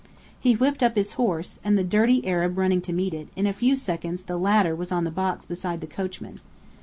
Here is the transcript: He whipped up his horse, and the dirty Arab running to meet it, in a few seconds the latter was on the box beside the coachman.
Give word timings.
He 0.39 0.55
whipped 0.55 0.81
up 0.81 0.95
his 0.95 1.11
horse, 1.11 1.59
and 1.63 1.77
the 1.77 1.83
dirty 1.83 2.25
Arab 2.27 2.57
running 2.57 2.81
to 2.81 2.91
meet 2.91 3.13
it, 3.13 3.27
in 3.35 3.45
a 3.45 3.53
few 3.53 3.75
seconds 3.75 4.23
the 4.23 4.35
latter 4.35 4.75
was 4.75 4.91
on 4.91 5.03
the 5.03 5.11
box 5.11 5.45
beside 5.45 5.79
the 5.79 5.85
coachman. 5.85 6.39